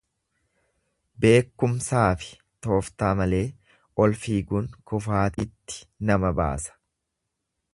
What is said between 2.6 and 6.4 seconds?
tooftaa malee ol fiiguun kufaatiitti nama